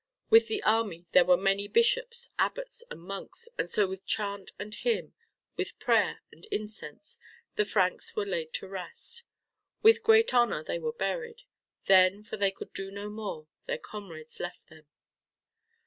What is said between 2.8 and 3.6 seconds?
and monks,